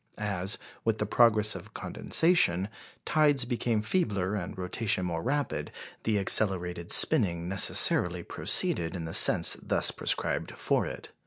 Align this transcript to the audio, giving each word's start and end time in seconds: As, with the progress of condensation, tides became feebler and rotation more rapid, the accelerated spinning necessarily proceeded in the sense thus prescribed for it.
As, 0.17 0.57
with 0.83 0.97
the 0.97 1.05
progress 1.05 1.53
of 1.53 1.75
condensation, 1.75 2.69
tides 3.05 3.45
became 3.45 3.83
feebler 3.83 4.33
and 4.33 4.57
rotation 4.57 5.05
more 5.05 5.21
rapid, 5.21 5.71
the 6.05 6.17
accelerated 6.17 6.89
spinning 6.91 7.47
necessarily 7.47 8.23
proceeded 8.23 8.95
in 8.95 9.05
the 9.05 9.13
sense 9.13 9.57
thus 9.61 9.91
prescribed 9.91 10.53
for 10.53 10.87
it. 10.87 11.11